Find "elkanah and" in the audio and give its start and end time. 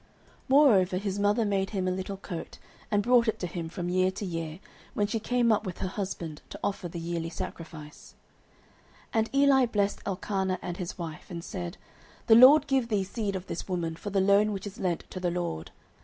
10.07-10.77